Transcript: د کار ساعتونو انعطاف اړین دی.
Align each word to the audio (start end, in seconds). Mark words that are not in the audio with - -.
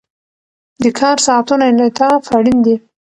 د 0.83 0.85
کار 0.99 1.17
ساعتونو 1.25 1.63
انعطاف 1.71 2.23
اړین 2.37 2.57
دی. 2.65 2.75